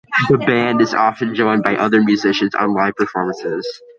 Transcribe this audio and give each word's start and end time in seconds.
The 0.29 0.39
band 0.39 0.81
is 0.81 0.95
often 0.95 1.35
joined 1.35 1.61
by 1.61 1.75
other 1.75 2.01
musicians 2.01 2.55
on 2.55 2.73
live 2.73 2.95
performances. 2.95 3.83